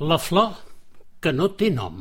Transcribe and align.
La 0.00 0.16
flor 0.16 0.54
que 1.20 1.28
no 1.28 1.46
té 1.60 1.66
nom. 1.68 1.96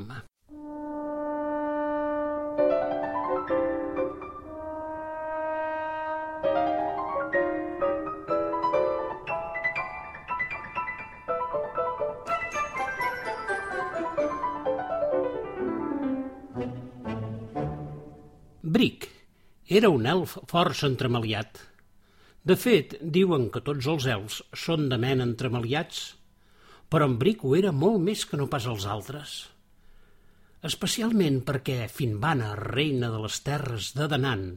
Bric 18.64 19.10
era 19.68 19.90
un 19.92 20.08
elf 20.08 20.38
força 20.48 20.88
entremaliat. 20.88 21.60
De 22.48 22.56
fet, 22.56 22.96
diuen 23.04 23.50
que 23.52 23.60
tots 23.60 23.92
els 23.92 24.08
elfs 24.16 24.40
són 24.64 24.88
de 24.88 24.96
mena 25.04 25.28
entremaliats, 25.28 26.14
però 26.90 27.08
en 27.10 27.18
Bric 27.22 27.46
ho 27.46 27.56
era 27.58 27.72
molt 27.72 28.02
més 28.04 28.26
que 28.26 28.38
no 28.40 28.50
pas 28.52 28.66
els 28.70 28.88
altres. 28.90 29.38
Especialment 30.66 31.40
perquè 31.48 31.86
Finbana, 31.88 32.52
reina 32.60 33.12
de 33.14 33.22
les 33.24 33.40
terres 33.46 33.94
de 33.96 34.10
Danan, 34.12 34.50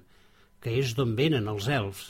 que 0.62 0.74
és 0.80 0.96
d'on 0.98 1.14
venen 1.18 1.46
els 1.52 1.68
elfs, 1.70 2.08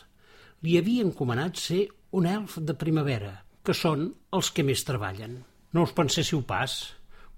li 0.62 0.78
havia 0.78 1.04
encomanat 1.04 1.58
ser 1.58 1.82
un 2.16 2.28
elf 2.30 2.58
de 2.62 2.76
primavera, 2.78 3.34
que 3.64 3.74
són 3.74 4.12
els 4.32 4.50
que 4.54 4.64
més 4.66 4.84
treballen. 4.86 5.40
No 5.72 5.86
us 5.86 5.94
penséssiu 5.96 6.42
pas, 6.46 6.76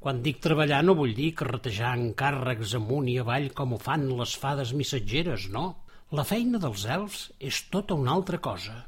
quan 0.05 0.21
dic 0.25 0.43
treballar 0.45 0.83
no 0.85 0.97
vull 0.99 1.15
dir 1.17 1.31
carretejar 1.39 1.95
encàrrecs 1.97 2.75
amunt 2.77 3.07
i 3.09 3.17
avall 3.23 3.47
com 3.57 3.73
ho 3.73 3.81
fan 3.81 4.05
les 4.19 4.35
fades 4.37 4.75
missatgeres, 4.77 5.49
no. 5.55 5.65
La 6.13 6.27
feina 6.29 6.61
dels 6.61 6.85
elfs 6.97 7.23
és 7.41 7.63
tota 7.73 7.97
una 7.97 8.13
altra 8.13 8.39
cosa. 8.39 8.83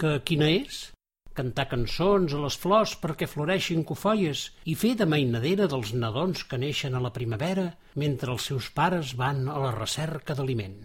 Que 0.00 0.16
quina 0.24 0.48
és? 0.50 0.86
Cantar 1.34 1.64
cançons 1.66 2.30
a 2.30 2.40
les 2.44 2.56
flors 2.62 2.92
perquè 3.02 3.26
floreixin 3.26 3.80
cofolles 3.86 4.44
i 4.70 4.76
fer 4.78 4.92
de 5.00 5.06
mainadera 5.10 5.66
dels 5.70 5.90
nadons 5.98 6.44
que 6.46 6.60
neixen 6.62 6.94
a 6.94 7.00
la 7.02 7.10
primavera 7.16 7.64
mentre 7.98 8.30
els 8.34 8.46
seus 8.50 8.68
pares 8.76 9.16
van 9.18 9.48
a 9.50 9.56
la 9.58 9.72
recerca 9.74 10.36
d'aliment. 10.38 10.76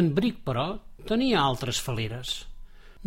En 0.00 0.08
Bric, 0.16 0.38
però, 0.46 0.64
tenia 1.10 1.42
altres 1.44 1.80
faleres. 1.88 2.38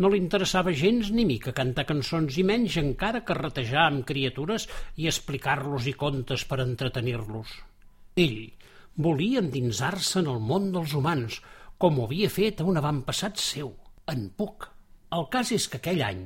No 0.00 0.08
li 0.12 0.20
interessava 0.22 0.72
gens 0.72 1.10
ni 1.12 1.26
mica 1.28 1.52
cantar 1.56 1.84
cançons 1.88 2.38
i 2.38 2.44
menys 2.46 2.78
encara 2.80 3.24
carretejar 3.30 3.88
amb 3.88 4.06
criatures 4.08 4.68
i 4.96 5.08
explicar-los 5.10 5.88
i 5.90 5.96
contes 6.04 6.46
per 6.52 6.62
entretenir-los. 6.62 7.50
Ell 8.24 8.38
volia 9.08 9.42
endinsar-se 9.42 10.22
en 10.22 10.30
el 10.32 10.38
món 10.52 10.70
dels 10.76 10.94
humans, 10.94 11.40
com 11.82 11.98
ho 11.98 12.06
havia 12.06 12.30
fet 12.30 12.62
a 12.62 12.68
un 12.70 12.78
avantpassat 12.78 13.42
seu, 13.42 13.74
en 14.14 14.28
Puc. 14.38 14.70
El 15.18 15.26
cas 15.34 15.50
és 15.58 15.66
que 15.68 15.82
aquell 15.82 16.04
any, 16.06 16.24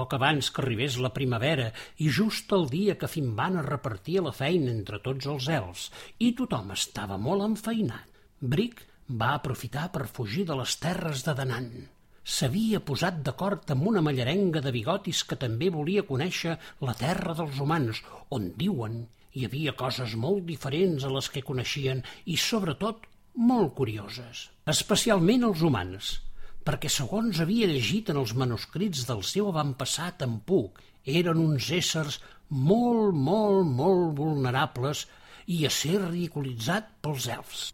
poc 0.00 0.16
abans 0.18 0.50
que 0.50 0.64
arribés 0.64 0.98
la 1.04 1.12
primavera 1.20 1.68
i 2.00 2.08
just 2.18 2.52
el 2.58 2.66
dia 2.72 2.96
que 2.98 3.12
Fimbana 3.14 3.62
repartia 3.68 4.24
la 4.26 4.34
feina 4.40 4.72
entre 4.72 5.00
tots 5.06 5.30
els 5.36 5.52
elfs 5.60 5.86
i 6.18 6.32
tothom 6.42 6.74
estava 6.76 7.20
molt 7.28 7.46
enfeinat, 7.52 8.10
Bric 8.40 8.84
va 9.22 9.32
aprofitar 9.38 9.88
per 9.94 10.10
fugir 10.18 10.48
de 10.50 10.58
les 10.64 10.76
terres 10.82 11.24
de 11.28 11.36
Danan 11.38 11.72
s'havia 12.30 12.80
posat 12.88 13.20
d'acord 13.26 13.70
amb 13.74 13.86
una 13.90 14.02
mallarenga 14.06 14.60
de 14.64 14.72
bigotis 14.74 15.22
que 15.28 15.38
també 15.44 15.70
volia 15.76 16.04
conèixer 16.10 16.56
la 16.88 16.94
terra 16.94 17.34
dels 17.38 17.58
humans, 17.64 18.02
on 18.36 18.50
diuen 18.60 19.00
hi 19.34 19.46
havia 19.46 19.74
coses 19.82 20.16
molt 20.24 20.44
diferents 20.46 21.06
a 21.06 21.12
les 21.14 21.30
que 21.32 21.44
coneixien 21.46 22.02
i, 22.26 22.36
sobretot, 22.36 23.06
molt 23.50 23.74
curioses, 23.78 24.48
especialment 24.74 25.46
els 25.50 25.62
humans, 25.66 26.16
perquè, 26.70 26.86
segons 26.92 27.40
havia 27.42 27.66
llegit 27.66 28.12
en 28.12 28.20
els 28.20 28.32
manuscrits 28.38 29.02
del 29.08 29.24
seu 29.26 29.48
avantpassat 29.50 30.22
en 30.22 30.36
Puc, 30.46 30.78
eren 31.02 31.40
uns 31.42 31.66
éssers 31.74 32.20
molt, 32.50 33.16
molt, 33.16 33.66
molt 33.66 34.12
vulnerables 34.20 35.02
i 35.50 35.64
a 35.66 35.70
ser 35.74 35.96
ridiculitzat 36.04 36.92
pels 37.02 37.26
elfs. 37.34 37.64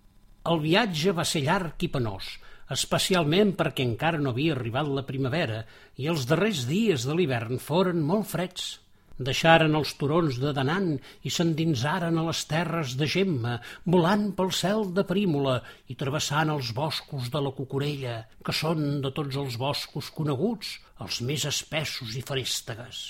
El 0.48 0.62
viatge 0.64 1.12
va 1.12 1.27
ser 1.28 1.44
llarg 1.44 1.84
i 1.84 1.91
penós, 1.92 2.31
especialment 2.72 3.53
perquè 3.59 3.84
encara 3.84 4.22
no 4.22 4.32
havia 4.32 4.56
arribat 4.56 4.88
la 4.88 5.04
primavera 5.04 5.65
i 6.00 6.09
els 6.09 6.25
darrers 6.31 6.65
dies 6.71 7.04
de 7.04 7.19
l'hivern 7.19 7.60
foren 7.60 8.00
molt 8.00 8.31
freds. 8.32 8.78
Deixaren 9.19 9.77
els 9.78 9.94
turons 9.97 10.37
de 10.43 10.53
Danan 10.56 10.91
i 11.25 11.32
s'endinsaren 11.32 12.19
a 12.21 12.25
les 12.27 12.43
terres 12.50 12.97
de 13.00 13.09
Gemma, 13.09 13.54
volant 13.84 14.27
pel 14.37 14.53
cel 14.53 14.91
de 14.97 15.06
Prímola 15.09 15.56
i 15.88 15.97
travessant 15.97 16.53
els 16.53 16.75
boscos 16.77 17.31
de 17.32 17.41
la 17.41 17.54
Cucurella, 17.56 18.19
que 18.44 18.53
són 18.53 19.00
de 19.04 19.12
tots 19.16 19.41
els 19.41 19.56
boscos 19.56 20.12
coneguts, 20.12 20.77
els 21.00 21.22
més 21.25 21.49
espessos 21.49 22.12
i 22.21 22.25
farèstegues. 22.28 23.03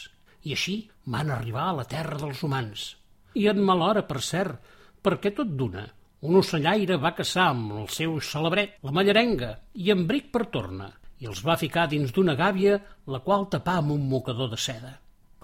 I 0.46 0.54
així 0.54 0.78
van 1.10 1.34
arribar 1.34 1.68
a 1.72 1.76
la 1.80 1.90
terra 1.90 2.20
dels 2.22 2.42
humans. 2.46 2.92
I 3.34 3.50
en 3.50 3.60
mal 3.66 3.82
hora, 3.82 4.06
per 4.06 4.22
cert, 4.22 4.74
perquè 5.02 5.34
tot 5.34 5.50
d'una 5.58 5.88
un 6.26 6.38
ocellaire 6.40 6.96
va 6.98 7.14
caçar 7.14 7.50
amb 7.52 7.74
el 7.80 7.88
seu 7.92 8.14
celebret, 8.24 8.78
la 8.82 8.92
mallarenga, 8.98 9.50
i 9.84 9.92
en 9.94 10.06
bric 10.08 10.30
per 10.32 10.46
torna, 10.54 10.88
i 11.20 11.28
els 11.30 11.42
va 11.44 11.58
ficar 11.60 11.84
dins 11.92 12.14
d'una 12.14 12.34
gàbia, 12.38 12.78
la 13.14 13.20
qual 13.26 13.46
tapà 13.52 13.76
amb 13.80 13.92
un 13.94 14.08
mocador 14.08 14.48
de 14.52 14.58
seda. 14.60 14.94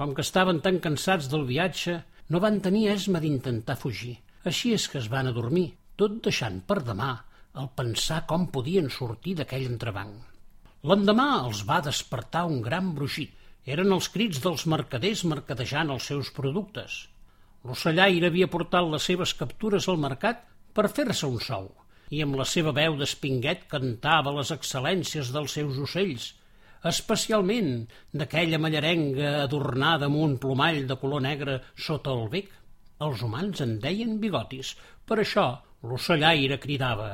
Com 0.02 0.16
que 0.18 0.22
estaven 0.26 0.56
tan 0.58 0.80
cansats 0.82 1.28
del 1.30 1.44
viatge, 1.46 1.92
no 2.34 2.40
van 2.42 2.56
tenir 2.62 2.88
esma 2.90 3.20
d'intentar 3.22 3.76
fugir. 3.78 4.16
Així 4.50 4.72
és 4.74 4.88
que 4.90 4.98
es 4.98 5.04
van 5.12 5.28
adormir, 5.30 5.68
tot 5.94 6.16
deixant 6.24 6.56
per 6.66 6.80
demà 6.88 7.10
el 7.62 7.68
pensar 7.78 8.16
com 8.32 8.48
podien 8.56 8.88
sortir 8.90 9.36
d'aquell 9.38 9.68
entrebanc. 9.68 10.16
L'endemà 10.90 11.28
els 11.44 11.60
va 11.68 11.78
despertar 11.86 12.42
un 12.50 12.58
gran 12.66 12.90
brugit. 12.96 13.30
Eren 13.76 13.94
els 13.94 14.10
crits 14.16 14.42
dels 14.42 14.66
mercaders 14.74 15.22
mercadejant 15.34 15.94
els 15.94 16.10
seus 16.10 16.32
productes. 16.34 16.98
L'ocellaire 17.62 18.32
havia 18.32 18.50
portat 18.50 18.90
les 18.90 19.06
seves 19.06 19.36
captures 19.38 19.86
al 19.86 20.02
mercat 20.08 20.42
per 20.74 20.90
fer-se 20.96 21.30
un 21.30 21.38
sou, 21.46 21.70
i 22.10 22.26
amb 22.26 22.42
la 22.42 22.48
seva 22.56 22.74
veu 22.74 22.98
d'espinguet 22.98 23.68
cantava 23.70 24.34
les 24.40 24.50
excel·lències 24.50 25.30
dels 25.30 25.54
seus 25.60 25.78
ocells, 25.86 26.32
especialment 26.90 27.84
d'aquella 28.12 28.58
mallarenga 28.62 29.34
adornada 29.42 30.08
amb 30.10 30.18
un 30.24 30.38
plomall 30.42 30.82
de 30.88 30.96
color 30.98 31.22
negre 31.26 31.60
sota 31.76 32.14
el 32.14 32.28
bec. 32.32 32.50
Els 33.02 33.22
humans 33.26 33.62
en 33.64 33.78
deien 33.82 34.18
bigotis, 34.22 34.76
per 35.06 35.18
això 35.22 35.46
l'ocellaire 35.82 36.58
cridava 36.62 37.10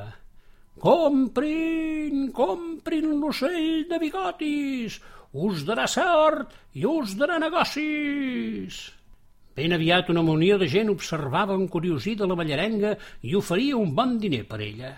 «Comprin, 0.79 2.29
comprin 2.31 3.17
l'ocell 3.19 3.89
de 3.91 3.99
bigotis! 3.99 5.01
Us 5.33 5.65
darà 5.69 5.89
sort 5.91 6.55
i 6.79 6.85
us 6.87 7.17
darà 7.19 7.41
negocis!» 7.43 8.79
Ben 9.59 9.75
aviat 9.75 10.13
una 10.13 10.23
munió 10.23 10.55
de 10.61 10.69
gent 10.71 10.93
observava 10.93 11.57
encuriosida 11.59 12.29
la 12.31 12.37
ballarenga 12.39 12.95
i 13.27 13.35
oferia 13.35 13.77
un 13.77 13.91
bon 13.97 14.15
diner 14.23 14.45
per 14.47 14.61
ella. 14.63 14.93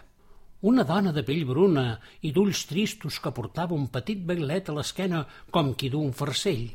Una 0.60 0.84
dona 0.84 1.12
de 1.16 1.22
pell 1.24 1.46
bruna 1.48 1.84
i 2.20 2.32
d'ulls 2.36 2.66
tristos 2.68 3.16
que 3.24 3.32
portava 3.32 3.76
un 3.76 3.86
petit 3.94 4.20
bailet 4.28 4.68
a 4.68 4.74
l'esquena 4.76 5.22
com 5.50 5.72
qui 5.74 5.88
du 5.88 6.02
un 6.04 6.12
farcell, 6.12 6.66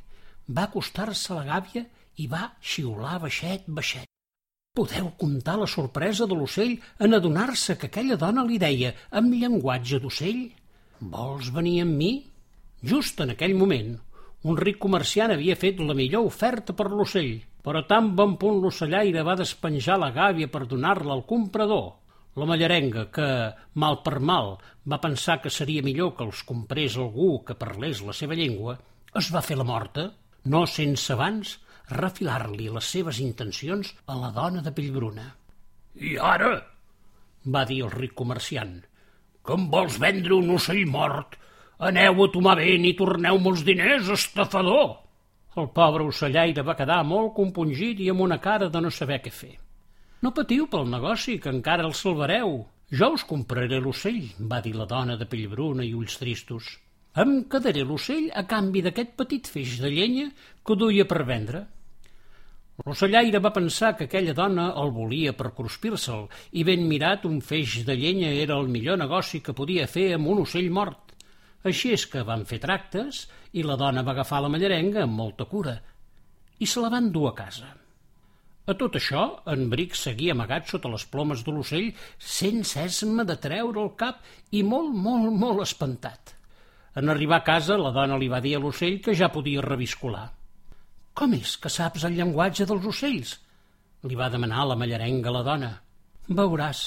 va 0.50 0.66
acostar-se 0.66 1.34
a 1.34 1.38
la 1.38 1.46
gàbia 1.52 1.86
i 2.18 2.28
va 2.32 2.44
xiular 2.62 3.20
baixet, 3.22 3.68
baixet. 3.68 4.10
Podeu 4.76 5.12
comptar 5.22 5.56
la 5.62 5.70
sorpresa 5.70 6.26
de 6.26 6.36
l'ocell 6.36 6.76
en 7.00 7.14
adonar-se 7.14 7.78
que 7.78 7.92
aquella 7.92 8.18
dona 8.20 8.44
li 8.44 8.58
deia 8.60 8.94
amb 9.12 9.38
llenguatge 9.38 10.02
d'ocell 10.02 10.48
«Vols 11.00 11.52
venir 11.54 11.82
amb 11.86 12.00
mi?» 12.02 12.14
Just 12.86 13.22
en 13.22 13.32
aquell 13.34 13.56
moment, 13.58 13.96
un 14.44 14.58
ric 14.58 14.78
comerciant 14.82 15.32
havia 15.34 15.56
fet 15.56 15.80
la 15.82 15.96
millor 15.98 16.28
oferta 16.28 16.74
per 16.74 16.90
l'ocell 16.92 17.38
però 17.66 17.82
tan 17.90 18.12
bon 18.14 18.36
punt 18.38 18.60
l'ocellaire 18.62 19.24
va 19.26 19.34
despenjar 19.40 19.98
la 19.98 20.12
gàbia 20.14 20.48
per 20.54 20.68
donar-la 20.70 21.16
al 21.16 21.24
comprador. 21.26 21.96
La 22.36 22.46
mallarenga, 22.50 23.06
que, 23.16 23.28
mal 23.80 24.02
per 24.04 24.20
mal, 24.20 24.58
va 24.92 25.00
pensar 25.04 25.38
que 25.44 25.52
seria 25.58 25.84
millor 25.86 26.16
que 26.18 26.26
els 26.28 26.42
comprés 26.48 26.98
algú 27.00 27.30
que 27.48 27.56
parlés 27.56 28.02
la 28.04 28.16
seva 28.18 28.36
llengua, 28.36 28.76
es 29.16 29.30
va 29.32 29.44
fer 29.46 29.56
la 29.56 29.68
morta, 29.68 30.10
no 30.52 30.66
sense 30.68 31.14
abans 31.16 31.56
refilar-li 31.92 32.68
les 32.74 32.92
seves 32.98 33.22
intencions 33.24 33.94
a 34.12 34.18
la 34.20 34.34
dona 34.36 34.66
de 34.66 34.74
pell 34.76 34.92
bruna. 34.98 35.30
I 35.96 36.18
ara, 36.20 36.52
va 37.56 37.64
dir 37.70 37.82
el 37.86 37.96
ric 37.96 38.16
comerciant, 38.20 38.78
que 39.46 39.56
em 39.56 39.68
vols 39.72 40.00
vendre 40.02 40.36
un 40.36 40.52
ocell 40.58 40.84
mort? 40.92 41.40
Aneu 41.88 42.24
a 42.24 42.32
tomar 42.34 42.56
vent 42.60 42.88
i 42.88 42.96
torneu-me 43.00 43.52
els 43.54 43.64
diners, 43.68 44.12
estafador! 44.12 44.98
El 45.56 45.70
pobre 45.72 46.04
ocellaire 46.04 46.64
va 46.68 46.76
quedar 46.76 47.04
molt 47.08 47.32
compungit 47.38 48.02
i 48.04 48.10
amb 48.12 48.26
una 48.26 48.42
cara 48.44 48.68
de 48.72 48.82
no 48.84 48.92
saber 48.92 49.22
què 49.24 49.32
fer. 49.32 49.56
No 50.24 50.32
patiu 50.34 50.70
pel 50.72 50.88
negoci, 50.90 51.38
que 51.42 51.52
encara 51.52 51.86
el 51.88 51.94
salvareu. 51.98 52.58
Jo 52.92 53.12
us 53.18 53.26
compraré 53.28 53.80
l'ocell, 53.82 54.24
va 54.52 54.62
dir 54.64 54.76
la 54.78 54.88
dona 54.88 55.18
de 55.20 55.28
pell 55.28 55.48
bruna 55.52 55.84
i 55.84 55.94
ulls 55.98 56.18
tristos. 56.22 56.70
Em 57.22 57.46
quedaré 57.52 57.84
l'ocell 57.88 58.28
a 58.36 58.44
canvi 58.48 58.84
d'aquest 58.86 59.16
petit 59.20 59.48
feix 59.48 59.78
de 59.82 59.92
llenya 59.92 60.30
que 60.66 60.76
duia 60.80 61.06
per 61.08 61.24
vendre. 61.28 61.62
L'ocellaire 62.84 63.40
va 63.40 63.54
pensar 63.56 63.94
que 63.96 64.10
aquella 64.10 64.34
dona 64.36 64.66
el 64.82 64.92
volia 64.96 65.32
per 65.34 65.54
cruspir-se'l 65.56 66.26
i 66.60 66.66
ben 66.68 66.84
mirat 66.90 67.24
un 67.30 67.40
feix 67.40 67.78
de 67.88 67.96
llenya 67.96 68.34
era 68.36 68.58
el 68.60 68.68
millor 68.68 69.00
negoci 69.00 69.40
que 69.40 69.56
podia 69.56 69.88
fer 69.88 70.10
amb 70.18 70.28
un 70.34 70.44
ocell 70.44 70.68
mort. 70.80 71.16
Així 71.64 71.94
és 71.96 72.04
que 72.12 72.26
van 72.28 72.44
fer 72.46 72.60
tractes 72.64 73.26
i 73.54 73.64
la 73.64 73.80
dona 73.80 74.04
va 74.04 74.12
agafar 74.12 74.44
la 74.44 74.52
mallarenga 74.52 75.06
amb 75.06 75.16
molta 75.24 75.48
cura 75.48 75.80
i 76.60 76.68
se 76.68 76.84
la 76.84 76.92
van 76.92 77.12
dur 77.16 77.30
a 77.32 77.36
casa. 77.40 77.72
A 78.66 78.74
tot 78.74 78.96
això, 78.98 79.24
en 79.54 79.68
Bric 79.70 79.94
seguia 79.98 80.34
amagat 80.34 80.72
sota 80.72 80.90
les 80.90 81.06
plomes 81.06 81.44
de 81.46 81.54
l'ocell 81.54 81.92
sense 82.18 82.82
esma 82.82 83.26
de 83.30 83.36
treure 83.42 83.82
el 83.84 83.92
cap 84.00 84.24
i 84.58 84.64
molt, 84.66 84.96
molt, 85.08 85.30
molt 85.38 85.62
espantat. 85.66 86.34
En 86.98 87.12
arribar 87.12 87.42
a 87.42 87.46
casa, 87.46 87.78
la 87.78 87.92
dona 87.94 88.18
li 88.18 88.30
va 88.32 88.42
dir 88.42 88.56
a 88.58 88.62
l'ocell 88.64 88.98
que 89.06 89.14
ja 89.14 89.30
podia 89.30 89.62
reviscolar. 89.66 90.30
«Com 91.14 91.36
és 91.38 91.56
que 91.62 91.70
saps 91.70 92.08
el 92.08 92.18
llenguatge 92.18 92.66
dels 92.66 92.88
ocells?» 92.92 93.36
li 94.06 94.18
va 94.18 94.30
demanar 94.30 94.66
la 94.70 94.78
mallarenga 94.78 95.30
a 95.30 95.36
la 95.36 95.44
dona. 95.46 95.70
«Veuràs, 96.40 96.82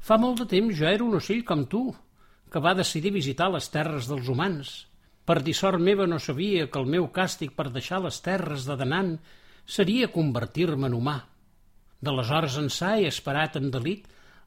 fa 0.00 0.20
molt 0.20 0.42
de 0.42 0.46
temps 0.52 0.76
jo 0.76 0.88
era 0.88 1.04
un 1.04 1.16
ocell 1.16 1.42
com 1.48 1.64
tu, 1.64 1.82
que 2.52 2.62
va 2.62 2.76
decidir 2.78 3.14
visitar 3.16 3.48
les 3.52 3.68
terres 3.72 4.06
dels 4.10 4.28
humans. 4.28 4.74
Per 5.26 5.40
dissort 5.42 5.82
meva 5.82 6.06
no 6.06 6.20
sabia 6.22 6.68
que 6.70 6.78
el 6.78 6.92
meu 6.92 7.08
càstig 7.12 7.56
per 7.56 7.70
deixar 7.74 8.02
les 8.04 8.20
terres 8.24 8.68
de 8.68 8.76
Danant 8.78 9.16
seria 9.66 10.08
convertir-me 10.14 10.88
en 10.88 10.94
humà. 10.96 11.16
D'aleshores 12.00 12.56
ençà 12.62 12.96
he 13.00 13.10
esperat 13.10 13.58
en 13.60 13.70
delit 13.74 14.06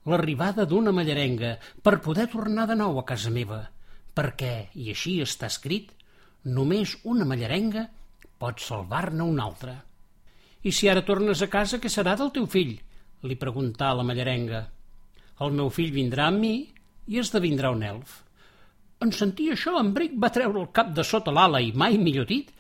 l'arribada 0.10 0.66
d'una 0.66 0.94
mallarenga 0.96 1.58
per 1.84 2.00
poder 2.06 2.30
tornar 2.32 2.66
de 2.70 2.78
nou 2.80 3.00
a 3.00 3.06
casa 3.06 3.32
meva, 3.34 3.62
perquè, 4.16 4.70
i 4.80 4.90
així 4.94 5.20
està 5.22 5.50
escrit, 5.52 5.92
només 6.44 6.96
una 7.04 7.28
mallarenga 7.28 7.90
pot 8.40 8.64
salvar-ne 8.64 9.24
una 9.26 9.46
altra. 9.50 9.76
I 10.64 10.72
si 10.76 10.88
ara 10.92 11.04
tornes 11.08 11.42
a 11.44 11.50
casa, 11.52 11.80
què 11.80 11.92
serà 11.92 12.16
del 12.20 12.32
teu 12.36 12.48
fill? 12.48 12.78
li 13.28 13.36
preguntà 13.36 13.92
la 13.92 14.06
mallarenga. 14.08 14.62
El 15.44 15.52
meu 15.56 15.70
fill 15.76 15.92
vindrà 15.92 16.30
amb 16.32 16.40
mi 16.44 16.54
i 17.12 17.20
esdevindrà 17.20 17.72
un 17.76 17.84
elf. 17.84 18.22
En 19.04 19.12
sentir 19.16 19.50
això, 19.52 19.76
en 19.80 19.92
Bric 19.96 20.16
va 20.20 20.32
treure 20.36 20.62
el 20.62 20.72
cap 20.76 20.94
de 20.96 21.04
sota 21.08 21.34
l'ala 21.36 21.62
i 21.64 21.74
mai 21.76 21.98
millor 22.00 22.28
dit, 22.30 22.52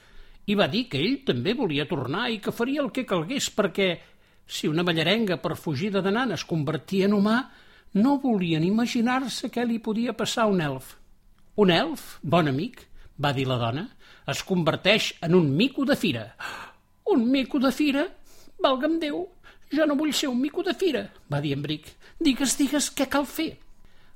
i 0.49 0.55
va 0.57 0.67
dir 0.67 0.87
que 0.89 0.97
ell 0.97 1.19
també 1.27 1.53
volia 1.53 1.87
tornar 1.89 2.27
i 2.33 2.39
que 2.41 2.53
faria 2.55 2.81
el 2.81 2.89
que 2.93 3.05
calgués 3.05 3.51
perquè, 3.53 3.89
si 4.49 4.67
una 4.67 4.83
mallarenga 4.83 5.37
per 5.37 5.57
fugir 5.57 5.91
de 5.93 6.01
Danant 6.01 6.33
es 6.33 6.45
convertia 6.49 7.05
en 7.05 7.13
humà, 7.13 7.37
no 7.93 8.17
volien 8.23 8.65
imaginar-se 8.65 9.51
què 9.53 9.65
li 9.65 9.77
podia 9.77 10.15
passar 10.17 10.47
a 10.47 10.53
un 10.53 10.61
elf. 10.65 10.95
Un 11.61 11.73
elf, 11.73 12.17
bon 12.21 12.49
amic, 12.49 12.81
va 13.21 13.33
dir 13.37 13.45
la 13.49 13.59
dona, 13.61 13.83
es 14.29 14.41
converteix 14.47 15.11
en 15.25 15.35
un 15.37 15.51
mico 15.55 15.85
de 15.85 15.97
fira. 15.99 16.23
Un 17.13 17.27
mico 17.29 17.59
de 17.61 17.71
fira? 17.73 18.07
Valga'm 18.61 18.97
Déu, 19.01 19.21
jo 19.73 19.85
no 19.85 19.97
vull 19.99 20.13
ser 20.13 20.31
un 20.31 20.39
mico 20.41 20.63
de 20.65 20.73
fira, 20.73 21.03
va 21.29 21.41
dir 21.41 21.53
en 21.53 21.61
Bric. 21.65 21.91
Digues, 22.19 22.55
digues, 22.57 22.89
què 22.95 23.05
cal 23.09 23.27
fer? 23.29 23.51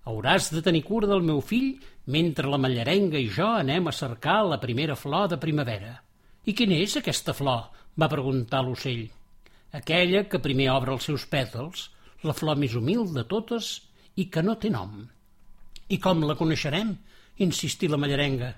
Hauràs 0.10 0.50
de 0.54 0.64
tenir 0.66 0.82
cura 0.88 1.08
del 1.08 1.22
meu 1.24 1.42
fill 1.46 1.78
mentre 2.14 2.50
la 2.50 2.60
mallarenga 2.60 3.22
i 3.22 3.30
jo 3.32 3.48
anem 3.54 3.88
a 3.88 3.96
cercar 3.96 4.42
la 4.50 4.60
primera 4.60 4.98
flor 5.00 5.30
de 5.32 5.40
primavera. 5.40 5.94
I 6.44 6.52
quina 6.60 6.76
és 6.84 6.98
aquesta 7.00 7.32
flor? 7.32 7.70
va 8.02 8.10
preguntar 8.12 8.60
l'ocell. 8.66 9.06
Aquella 9.80 10.26
que 10.28 10.42
primer 10.44 10.66
obre 10.74 10.92
els 10.92 11.06
seus 11.08 11.24
pètals, 11.32 11.86
la 12.28 12.36
flor 12.36 12.58
més 12.60 12.76
humil 12.76 13.06
de 13.16 13.24
totes 13.30 13.70
i 14.20 14.26
que 14.34 14.44
no 14.44 14.58
té 14.60 14.72
nom. 14.74 15.06
I 15.88 16.00
com 16.04 16.26
la 16.28 16.36
coneixerem? 16.36 16.92
insistí 17.48 17.88
la 17.88 18.02
mallarenga. 18.02 18.52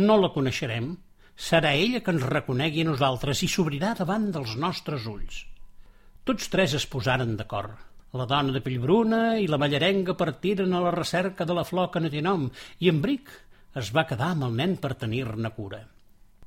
No 0.00 0.16
la 0.22 0.32
coneixerem. 0.32 0.88
Serà 1.36 1.74
ella 1.82 2.00
que 2.00 2.16
ens 2.16 2.24
reconegui 2.32 2.86
a 2.86 2.88
nosaltres 2.88 3.44
i 3.44 3.50
s'obrirà 3.52 3.92
davant 4.00 4.30
dels 4.32 4.56
nostres 4.64 5.04
ulls. 5.12 5.44
Tots 6.24 6.48
tres 6.48 6.80
es 6.80 6.88
posaren 6.88 7.36
d'acord. 7.36 7.76
La 8.16 8.24
dona 8.32 8.56
de 8.56 8.64
pell 8.64 8.80
bruna 8.80 9.22
i 9.36 9.46
la 9.46 9.60
mallarenga 9.60 10.16
partiren 10.16 10.72
a 10.72 10.84
la 10.88 10.96
recerca 10.96 11.44
de 11.44 11.60
la 11.60 11.68
flor 11.68 11.92
que 11.92 12.00
no 12.00 12.08
té 12.08 12.24
nom 12.24 12.48
i 12.80 12.88
en 12.88 13.04
Bric 13.04 13.30
es 13.76 13.92
va 13.92 14.08
quedar 14.08 14.32
amb 14.32 14.48
el 14.48 14.60
nen 14.64 14.78
per 14.80 14.96
tenir-ne 15.04 15.52
cura. 15.54 15.84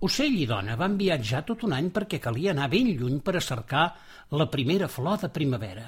Ocell 0.04 0.34
i 0.36 0.46
dona 0.50 0.74
van 0.76 0.98
viatjar 1.00 1.46
tot 1.48 1.62
un 1.64 1.74
any 1.76 1.86
perquè 1.96 2.18
calia 2.20 2.52
anar 2.52 2.66
ben 2.72 2.90
lluny 3.00 3.22
per 3.24 3.38
a 3.40 3.42
cercar 3.44 3.84
la 4.36 4.50
primera 4.52 4.90
flor 4.92 5.22
de 5.22 5.30
primavera. 5.32 5.86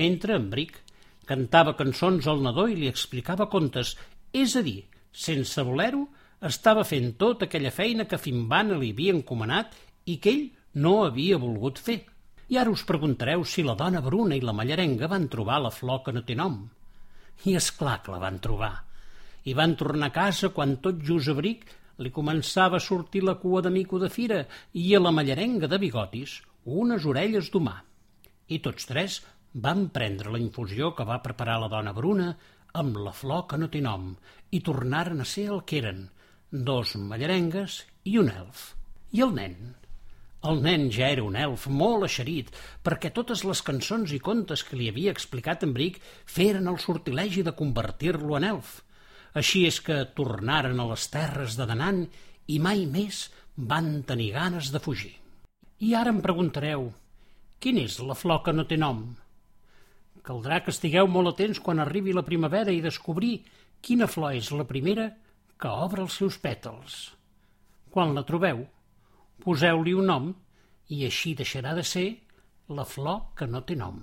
Mentre 0.00 0.34
en 0.34 0.48
Bric 0.50 0.80
cantava 1.28 1.76
cançons 1.78 2.26
al 2.26 2.40
nadó 2.42 2.64
i 2.66 2.74
li 2.74 2.88
explicava 2.90 3.46
contes, 3.52 3.92
és 4.34 4.56
a 4.58 4.62
dir, 4.66 4.80
sense 5.12 5.62
voler-ho, 5.68 6.08
estava 6.48 6.82
fent 6.82 7.12
tota 7.20 7.46
aquella 7.46 7.70
feina 7.70 8.08
que 8.10 8.18
Fimbana 8.18 8.78
li 8.80 8.88
havia 8.90 9.14
encomanat 9.14 9.76
i 10.10 10.16
que 10.18 10.32
ell 10.32 10.42
no 10.82 10.96
havia 11.04 11.38
volgut 11.38 11.78
fer. 11.78 12.00
I 12.50 12.58
ara 12.58 12.72
us 12.74 12.82
preguntareu 12.88 13.44
si 13.46 13.62
la 13.62 13.76
dona 13.78 14.02
Bruna 14.02 14.34
i 14.34 14.42
la 14.42 14.56
mallarenga 14.56 15.06
van 15.12 15.28
trobar 15.30 15.60
la 15.62 15.70
flor 15.70 16.02
que 16.02 16.16
no 16.16 16.24
té 16.26 16.34
nom. 16.34 16.58
I 17.46 17.54
és 17.60 17.70
clar 17.78 18.00
que 18.02 18.10
la 18.10 18.18
van 18.26 18.42
trobar. 18.42 18.72
I 19.46 19.54
van 19.54 19.76
tornar 19.78 20.10
a 20.10 20.16
casa 20.18 20.50
quan 20.50 20.80
tot 20.82 20.98
just 21.06 21.30
a 21.30 21.36
Bric 21.38 21.62
li 22.02 22.10
començava 22.14 22.78
a 22.78 22.84
sortir 22.84 23.22
la 23.24 23.36
cua 23.42 23.62
de 23.64 23.70
mico 23.70 24.00
de 24.02 24.10
fira 24.10 24.42
i 24.74 24.88
a 24.94 25.00
la 25.00 25.12
mallarenga 25.14 25.70
de 25.70 25.78
bigotis 25.78 26.40
unes 26.64 27.06
orelles 27.06 27.50
d'humà. 27.52 27.76
I 28.54 28.58
tots 28.64 28.88
tres 28.90 29.20
van 29.66 29.88
prendre 29.94 30.32
la 30.32 30.40
infusió 30.42 30.92
que 30.96 31.06
va 31.08 31.22
preparar 31.22 31.58
la 31.62 31.70
dona 31.72 31.92
Bruna 31.96 32.32
amb 32.82 32.96
la 33.04 33.12
flor 33.12 33.46
que 33.48 33.58
no 33.60 33.68
té 33.72 33.82
nom 33.84 34.12
i 34.50 34.60
tornaren 34.64 35.20
a 35.20 35.28
ser 35.28 35.48
el 35.54 35.62
que 35.68 35.78
eren, 35.82 36.06
dos 36.50 36.96
mallarengues 36.96 37.82
i 38.04 38.18
un 38.20 38.30
elf. 38.32 38.72
I 39.12 39.22
el 39.26 39.34
nen? 39.36 39.56
El 40.50 40.62
nen 40.62 40.88
ja 40.90 41.08
era 41.14 41.22
un 41.22 41.36
elf 41.38 41.68
molt 41.70 42.06
eixerit, 42.08 42.48
perquè 42.82 43.12
totes 43.14 43.44
les 43.46 43.60
cançons 43.62 44.14
i 44.16 44.18
contes 44.18 44.64
que 44.66 44.78
li 44.78 44.88
havia 44.90 45.12
explicat 45.14 45.62
en 45.66 45.74
Bric 45.76 46.00
feren 46.36 46.66
el 46.72 46.80
sortilegi 46.82 47.44
de 47.46 47.54
convertir-lo 47.60 48.38
en 48.40 48.48
elf. 48.48 48.80
Així 49.38 49.64
és 49.68 49.80
que 49.80 50.02
tornaren 50.16 50.80
a 50.80 50.86
les 50.90 51.06
terres 51.12 51.56
de 51.56 51.66
Danant 51.68 52.04
i 52.52 52.58
mai 52.60 52.84
més 52.86 53.24
van 53.56 54.02
tenir 54.08 54.32
ganes 54.34 54.70
de 54.72 54.80
fugir. 54.82 55.14
I 55.80 55.94
ara 55.98 56.12
em 56.12 56.20
preguntareu, 56.24 56.90
quina 57.62 57.82
és 57.86 57.98
la 58.00 58.16
flor 58.18 58.42
que 58.44 58.52
no 58.52 58.66
té 58.68 58.76
nom? 58.76 59.02
Caldrà 60.22 60.60
que 60.62 60.70
estigueu 60.70 61.08
molt 61.10 61.32
atents 61.32 61.58
quan 61.64 61.82
arribi 61.82 62.14
la 62.14 62.26
primavera 62.26 62.70
i 62.70 62.84
descobrir 62.84 63.40
quina 63.82 64.06
flor 64.06 64.36
és 64.38 64.52
la 64.54 64.68
primera 64.68 65.08
que 65.58 65.72
obre 65.86 66.04
els 66.04 66.18
seus 66.20 66.38
pètals. 66.42 67.00
Quan 67.90 68.14
la 68.14 68.26
trobeu, 68.28 68.62
poseu-li 69.42 69.96
un 69.98 70.08
nom 70.12 70.30
i 70.94 71.04
així 71.08 71.34
deixarà 71.38 71.74
de 71.78 71.86
ser 71.86 72.08
la 72.68 72.86
flor 72.86 73.32
que 73.36 73.50
no 73.50 73.64
té 73.66 73.76
nom. 73.78 74.00